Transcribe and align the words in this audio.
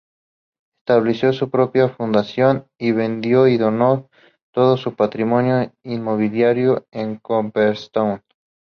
Estableció 0.79 1.31
su 1.31 1.51
propia 1.51 1.87
fundación 1.87 2.65
y 2.79 2.91
vendió 2.91 3.47
y 3.47 3.57
donó 3.59 4.09
todo 4.51 4.75
su 4.75 4.95
patrimonio 4.95 5.71
inmobiliario 5.83 6.87
en 6.89 7.17
Cooperstown. 7.17 8.23